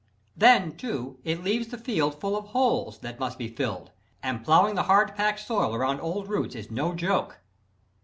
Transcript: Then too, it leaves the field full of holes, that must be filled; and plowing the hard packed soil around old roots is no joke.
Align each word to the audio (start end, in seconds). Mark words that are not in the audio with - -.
Then 0.35 0.77
too, 0.77 1.19
it 1.23 1.43
leaves 1.43 1.67
the 1.67 1.77
field 1.77 2.19
full 2.19 2.35
of 2.35 2.45
holes, 2.45 2.97
that 3.01 3.19
must 3.19 3.37
be 3.37 3.47
filled; 3.47 3.91
and 4.23 4.43
plowing 4.43 4.73
the 4.73 4.81
hard 4.89 5.15
packed 5.15 5.41
soil 5.41 5.75
around 5.75 5.99
old 5.99 6.27
roots 6.27 6.55
is 6.55 6.71
no 6.71 6.95
joke. 6.95 7.39